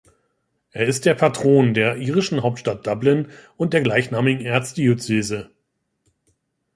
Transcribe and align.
Er 0.71 0.87
ist 0.87 1.05
der 1.05 1.13
Patron 1.13 1.75
der 1.75 1.97
irischen 1.97 2.41
Hauptstadt 2.41 2.87
Dublin 2.87 3.29
und 3.55 3.71
der 3.73 3.81
gleichnamigen 3.81 4.43
Erzdiözese. 4.43 5.51